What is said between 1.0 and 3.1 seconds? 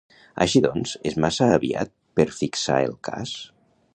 és massa aviat per fitxar el